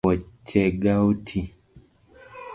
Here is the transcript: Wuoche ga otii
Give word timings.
Wuoche 0.05 0.61
ga 0.81 0.93
otii 1.09 1.45